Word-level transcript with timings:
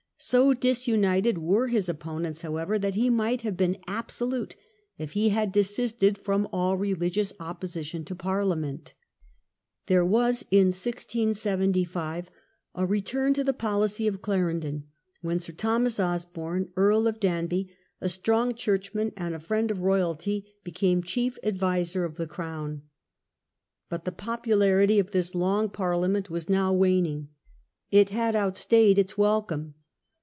So 0.23 0.53
disunited 0.53 1.39
were 1.39 1.65
his 1.69 1.89
opponents, 1.89 2.43
however, 2.43 2.77
that 2.77 2.93
he 2.93 3.09
might 3.09 3.41
have 3.41 3.57
been 3.57 3.79
absolute 3.87 4.55
if 4.99 5.13
he 5.13 5.29
had 5.29 5.51
desisted 5.51 6.15
from 6.15 6.47
all 6.53 6.77
religious 6.77 7.33
opposition 7.39 8.05
to 8.05 8.13
Parliament. 8.13 8.93
There 9.87 10.05
was 10.05 10.45
in 10.51 10.67
1675 10.67 12.29
a 12.75 12.85
return 12.85 13.33
to 13.33 13.43
the 13.43 13.51
policy 13.51 14.05
of 14.07 14.21
Clarendon 14.21 14.83
when 15.23 15.39
Sir 15.39 15.53
Thomas 15.53 15.99
Osborne, 15.99 16.71
Earl 16.75 17.07
of 17.07 17.19
Danby, 17.19 17.75
a 17.99 18.07
strong 18.07 18.53
churchman 18.53 19.11
and 19.17 19.33
a 19.33 19.39
friend 19.39 19.71
of 19.71 19.79
royalty, 19.79 20.53
became 20.63 21.01
oanby, 21.01 21.05
chief 21.05 21.33
chief 21.33 21.39
adviser 21.43 22.05
of 22.05 22.17
the 22.17 22.27
crown. 22.27 22.83
But 23.89 24.05
the 24.05 24.11
popu 24.11 24.43
miniBteV, 24.55 24.87
larity 24.89 24.99
of 24.99 25.09
this 25.09 25.33
long 25.33 25.67
Parliament 25.69 26.29
was 26.29 26.47
now 26.47 26.71
waning. 26.71 27.21
'^^* 27.21 27.27
It 27.89 28.11
had 28.11 28.35
outstayed 28.35 28.99
its 28.99 29.17
welcome. 29.17 29.73